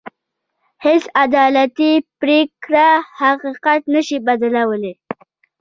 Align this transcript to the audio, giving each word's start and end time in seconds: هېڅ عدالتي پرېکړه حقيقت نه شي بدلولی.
هېڅ 0.85 1.03
عدالتي 1.23 1.91
پرېکړه 2.19 2.87
حقيقت 3.19 3.81
نه 3.93 4.01
شي 4.07 4.17
بدلولی. 4.27 4.93